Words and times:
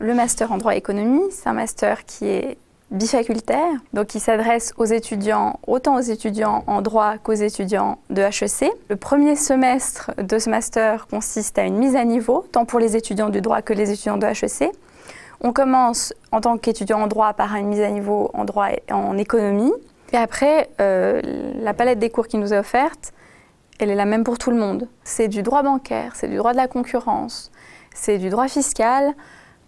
le 0.00 0.14
master 0.14 0.52
en 0.52 0.58
droit 0.58 0.74
et 0.74 0.78
économie. 0.78 1.22
C'est 1.30 1.48
un 1.48 1.52
master 1.52 2.04
qui 2.04 2.26
est 2.26 2.58
bifacultaire, 2.90 3.72
donc 3.94 4.14
il 4.14 4.20
s'adresse 4.20 4.74
aux 4.76 4.84
étudiants, 4.84 5.58
autant 5.66 5.96
aux 5.96 6.02
étudiants 6.02 6.62
en 6.66 6.82
droit 6.82 7.16
qu'aux 7.16 7.32
étudiants 7.32 7.98
de 8.10 8.20
HEC. 8.20 8.70
Le 8.90 8.96
premier 8.96 9.34
semestre 9.34 10.10
de 10.18 10.38
ce 10.38 10.50
master 10.50 11.06
consiste 11.06 11.58
à 11.58 11.64
une 11.64 11.78
mise 11.78 11.96
à 11.96 12.04
niveau, 12.04 12.44
tant 12.52 12.66
pour 12.66 12.80
les 12.80 12.94
étudiants 12.94 13.30
du 13.30 13.40
droit 13.40 13.62
que 13.62 13.72
les 13.72 13.90
étudiants 13.90 14.18
de 14.18 14.26
HEC. 14.26 14.70
On 15.40 15.52
commence 15.52 16.12
en 16.32 16.40
tant 16.40 16.58
qu'étudiant 16.58 17.00
en 17.00 17.06
droit 17.06 17.32
par 17.32 17.54
une 17.56 17.68
mise 17.68 17.80
à 17.80 17.90
niveau 17.90 18.30
en 18.34 18.44
droit 18.44 18.70
et 18.70 18.92
en 18.92 19.16
économie. 19.16 19.72
Et 20.12 20.16
après, 20.16 20.68
euh, 20.80 21.22
la 21.60 21.72
palette 21.72 21.98
des 21.98 22.10
cours 22.10 22.28
qui 22.28 22.36
nous 22.36 22.52
est 22.52 22.58
offerte, 22.58 23.14
elle 23.78 23.90
est 23.90 23.94
la 23.94 24.04
même 24.04 24.22
pour 24.22 24.36
tout 24.36 24.50
le 24.50 24.58
monde. 24.58 24.86
C'est 25.02 25.28
du 25.28 25.42
droit 25.42 25.62
bancaire, 25.62 26.12
c'est 26.14 26.28
du 26.28 26.36
droit 26.36 26.52
de 26.52 26.58
la 26.58 26.68
concurrence, 26.68 27.50
c'est 27.94 28.18
du 28.18 28.28
droit 28.28 28.48
fiscal, 28.48 29.14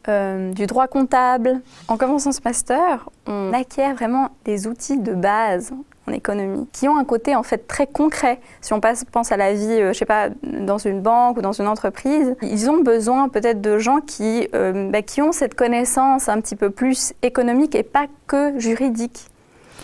euh, 0.09 0.53
du 0.53 0.67
droit 0.67 0.87
comptable. 0.87 1.61
En 1.89 1.97
commençant 1.97 2.33
ce 2.33 2.41
master, 2.45 3.09
on 3.27 3.53
acquiert 3.53 3.95
vraiment 3.95 4.31
des 4.45 4.67
outils 4.67 4.99
de 4.99 5.15
base 5.15 5.73
en 6.07 6.12
économie 6.12 6.69
qui 6.73 6.89
ont 6.89 6.97
un 6.97 7.05
côté 7.05 7.35
en 7.35 7.43
fait 7.43 7.67
très 7.67 7.87
concret. 7.87 8.41
Si 8.61 8.73
on 8.73 8.81
passe, 8.81 9.05
pense 9.05 9.33
à 9.33 9.37
la 9.37 9.55
vie, 9.55 9.65
euh, 9.65 9.93
je 9.93 9.98
sais 9.98 10.05
pas, 10.05 10.29
dans 10.43 10.79
une 10.79 11.01
banque 11.01 11.39
ou 11.39 11.43
dans 11.43 11.53
une 11.53 11.67
entreprise, 11.67 12.37
ils 12.43 12.71
ont 12.71 12.79
besoin 12.79 13.29
peut-être 13.29 13.61
de 13.61 13.79
gens 13.79 14.01
qui, 14.01 14.48
euh, 14.55 14.91
bah, 14.91 15.03
qui 15.03 15.23
ont 15.23 15.33
cette 15.33 15.55
connaissance 15.55 16.29
un 16.29 16.41
petit 16.41 16.57
peu 16.57 16.71
plus 16.71 17.15
économique 17.23 17.75
et 17.75 17.83
pas 17.83 18.07
que 18.27 18.59
juridique. 18.59 19.27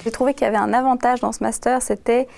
J'ai 0.05 0.11
trouvé 0.11 0.34
qu'il 0.34 0.45
y 0.45 0.48
avait 0.48 0.56
un 0.56 0.73
avantage 0.73 1.20
dans 1.20 1.33
ce 1.33 1.42
master, 1.42 1.83
c'était 1.83 2.28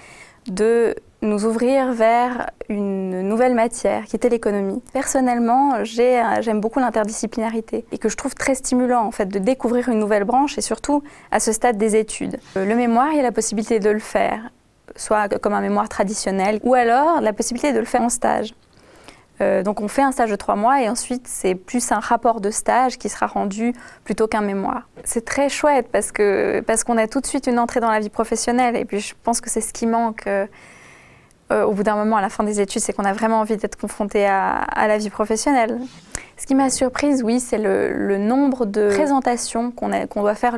de 0.46 0.94
nous 1.22 1.46
ouvrir 1.46 1.92
vers 1.92 2.50
une 2.68 3.22
nouvelle 3.22 3.54
matière 3.54 4.04
qui 4.04 4.16
était 4.16 4.28
l'économie. 4.28 4.82
Personnellement, 4.92 5.84
j'aime 5.84 6.60
beaucoup 6.60 6.80
l'interdisciplinarité 6.80 7.84
et 7.92 7.98
que 7.98 8.08
je 8.08 8.16
trouve 8.16 8.34
très 8.34 8.54
stimulant 8.54 9.04
en 9.04 9.12
fait 9.12 9.26
de 9.26 9.38
découvrir 9.38 9.88
une 9.88 9.98
nouvelle 9.98 10.24
branche 10.24 10.58
et 10.58 10.60
surtout 10.60 11.02
à 11.30 11.40
ce 11.40 11.52
stade 11.52 11.78
des 11.78 11.96
études. 11.96 12.38
Euh, 12.56 12.66
le 12.66 12.74
mémoire, 12.74 13.08
il 13.12 13.16
y 13.16 13.20
a 13.20 13.22
la 13.22 13.32
possibilité 13.32 13.78
de 13.78 13.90
le 13.90 14.00
faire, 14.00 14.50
soit 14.96 15.28
comme 15.38 15.54
un 15.54 15.60
mémoire 15.60 15.88
traditionnel 15.88 16.58
ou 16.64 16.74
alors 16.74 17.20
la 17.20 17.32
possibilité 17.32 17.72
de 17.72 17.78
le 17.78 17.84
faire 17.84 18.02
en 18.02 18.08
stage. 18.08 18.52
Euh, 19.40 19.62
donc 19.62 19.80
on 19.80 19.88
fait 19.88 20.02
un 20.02 20.12
stage 20.12 20.30
de 20.30 20.36
trois 20.36 20.56
mois 20.56 20.82
et 20.82 20.88
ensuite 20.88 21.26
c'est 21.26 21.54
plus 21.54 21.90
un 21.92 22.00
rapport 22.00 22.40
de 22.40 22.50
stage 22.50 22.98
qui 22.98 23.08
sera 23.08 23.26
rendu 23.26 23.72
plutôt 24.04 24.26
qu'un 24.26 24.42
mémoire. 24.42 24.88
C'est 25.04 25.24
très 25.24 25.48
chouette 25.48 25.88
parce 25.90 26.12
que 26.12 26.60
parce 26.60 26.84
qu'on 26.84 26.98
a 26.98 27.06
tout 27.06 27.20
de 27.20 27.26
suite 27.26 27.46
une 27.46 27.58
entrée 27.58 27.80
dans 27.80 27.90
la 27.90 28.00
vie 28.00 28.10
professionnelle 28.10 28.76
et 28.76 28.84
puis 28.84 29.00
je 29.00 29.14
pense 29.22 29.40
que 29.40 29.50
c'est 29.50 29.60
ce 29.60 29.72
qui 29.72 29.86
manque. 29.86 30.26
Euh, 30.26 30.46
euh, 31.52 31.64
au 31.64 31.72
bout 31.72 31.82
d'un 31.82 31.96
moment, 31.96 32.16
à 32.16 32.22
la 32.22 32.28
fin 32.28 32.44
des 32.44 32.60
études, 32.60 32.80
c'est 32.80 32.92
qu'on 32.92 33.04
a 33.04 33.12
vraiment 33.12 33.40
envie 33.40 33.56
d'être 33.56 33.76
confronté 33.76 34.26
à, 34.26 34.64
la 34.76 34.98
vie 34.98 35.10
professionnelle. 35.10 35.78
Ce 36.38 36.46
qui 36.46 36.54
m'a 36.54 36.70
surprise, 36.70 37.22
oui, 37.22 37.40
c'est 37.40 37.58
le, 37.58 38.18
nombre 38.18 38.64
de 38.64 38.88
présentations 38.88 39.70
qu'on 39.70 40.22
doit 40.22 40.34
faire 40.34 40.56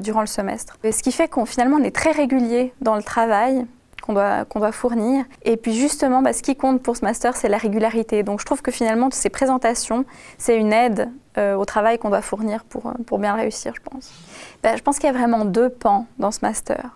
durant 0.00 0.20
le 0.20 0.26
semestre. 0.26 0.78
Ce 0.82 1.02
qui 1.02 1.12
fait 1.12 1.28
qu'on 1.28 1.44
finalement 1.44 1.76
on 1.76 1.84
est 1.84 1.94
très 1.94 2.12
régulier 2.12 2.72
dans 2.80 2.96
le 2.96 3.02
travail 3.02 3.66
qu'on 4.02 4.14
doit, 4.14 4.72
fournir. 4.72 5.24
Et 5.42 5.56
puis 5.56 5.74
justement, 5.74 6.22
bah, 6.22 6.32
ce 6.32 6.42
qui 6.42 6.56
compte 6.56 6.82
pour 6.82 6.96
ce 6.96 7.04
master, 7.04 7.36
c'est 7.36 7.48
la 7.48 7.58
régularité. 7.58 8.22
Donc 8.22 8.40
je 8.40 8.46
trouve 8.46 8.62
que 8.62 8.70
finalement, 8.70 9.08
ces 9.12 9.28
présentations, 9.28 10.04
c'est 10.38 10.56
une 10.56 10.72
aide 10.72 11.10
euh, 11.38 11.54
au 11.54 11.64
travail 11.64 11.98
qu'on 11.98 12.08
doit 12.08 12.22
fournir 12.22 12.64
pour, 12.64 12.92
pour 13.06 13.18
bien 13.18 13.34
réussir, 13.34 13.72
je 13.76 13.90
pense. 13.90 14.10
Bah, 14.62 14.76
je 14.76 14.82
pense 14.82 14.98
qu'il 14.98 15.06
y 15.06 15.14
a 15.14 15.16
vraiment 15.16 15.44
deux 15.44 15.68
pans 15.68 16.06
dans 16.18 16.30
ce 16.30 16.40
master. 16.42 16.90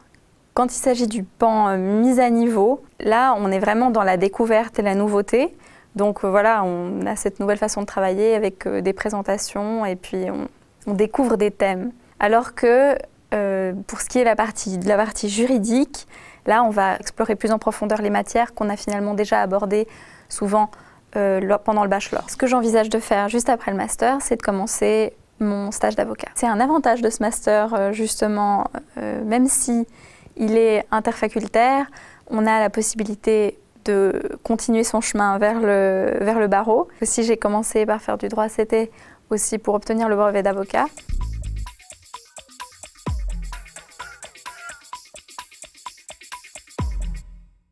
Quand 0.55 0.73
il 0.73 0.79
s'agit 0.79 1.09
du 1.09 1.25
pan 1.25 1.69
euh, 1.69 1.77
mise 1.77 2.21
à 2.21 2.31
niveau, 2.31 2.85
là, 3.01 3.35
on 3.37 3.51
est 3.51 3.59
vraiment 3.59 3.91
dans 3.91 4.05
la 4.05 4.17
découverte 4.17 4.79
et 4.79 4.83
la 4.83 4.95
nouveauté. 4.95 5.55
Donc 5.97 6.25
euh, 6.25 6.31
voilà, 6.31 6.63
on 6.63 7.05
a 7.07 7.17
cette 7.17 7.41
nouvelle 7.41 7.59
façon 7.59 7.81
de 7.81 7.87
travailler 7.87 8.37
avec 8.37 8.64
euh, 8.67 8.81
des 8.81 8.93
présentations 8.93 9.85
et 9.85 9.97
puis 9.97 10.27
on, 10.31 10.95
découvre 10.95 11.37
des 11.37 11.51
thèmes. 11.51 11.93
Alors 12.20 12.55
que 12.55 12.95
pour 13.87 14.01
ce 14.01 14.09
qui 14.09 14.19
est 14.19 14.23
de 14.23 14.89
la 14.89 14.97
partie 14.97 15.29
juridique, 15.31 16.07
là, 16.47 16.63
on 16.63 16.69
va 16.69 16.97
explorer 16.97 17.37
plus 17.37 17.51
en 17.53 17.59
profondeur 17.59 18.03
les 18.03 18.11
matières 18.11 18.53
qu'on 18.53 18.69
a 18.69 18.77
finalement 18.77 19.14
déjà 19.14 19.41
abordées 19.41 19.89
souvent 20.29 20.70
pendant 21.13 21.83
le 21.83 21.89
bachelor. 21.89 22.29
Ce 22.29 22.37
que 22.37 22.47
j'envisage 22.47 22.91
de 22.91 22.98
faire 22.98 23.31
juste 23.31 23.48
après 23.48 23.70
le 23.70 23.79
master, 23.79 24.19
c'est 24.20 24.37
de 24.37 24.43
commencer 24.43 25.14
mon 25.41 25.70
stage 25.70 25.97
d'avocat. 25.97 26.29
C'est 26.35 26.47
un 26.47 26.61
avantage 26.61 27.01
de 27.01 27.09
ce 27.09 27.23
master, 27.23 27.93
justement, 27.95 28.67
même 28.97 29.48
si 29.48 29.87
il 30.36 30.56
est 30.56 30.86
interfacultaire. 30.90 31.86
On 32.28 32.46
a 32.46 32.61
la 32.61 32.70
possibilité 32.70 33.58
de 33.84 34.39
continuer 34.42 34.84
son 34.84 35.00
chemin 35.00 35.39
vers 35.39 35.61
le, 35.61 36.17
vers 36.20 36.39
le 36.39 36.46
barreau. 36.46 36.89
Si 37.02 37.22
j'ai 37.22 37.36
commencé 37.36 37.84
par 37.86 38.00
faire 38.00 38.18
du 38.18 38.28
droit, 38.28 38.48
c'était 38.48 38.90
aussi 39.30 39.58
pour 39.58 39.74
obtenir 39.74 40.08
le 40.08 40.17
brevet 40.17 40.42
d'avocat. 40.42 40.86